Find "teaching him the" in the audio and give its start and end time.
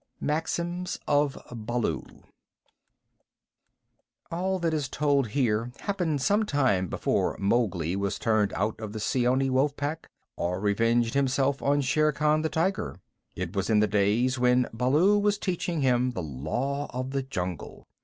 15.37-16.23